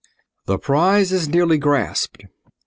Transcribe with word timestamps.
The 0.47 0.57
Prize 0.57 1.11
is 1.11 1.27
nearly 1.29 1.59
Grasped. 1.59 2.23